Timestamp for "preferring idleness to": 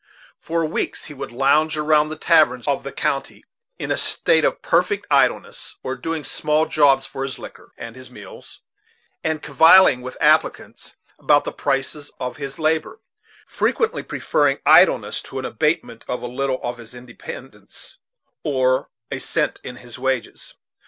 14.01-15.37